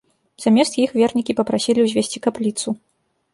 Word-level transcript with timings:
Замест 0.45 0.77
іх 0.83 0.95
вернікі 0.99 1.35
папрасілі 1.41 1.85
ўзвесці 1.89 2.23
капліцу. 2.25 2.69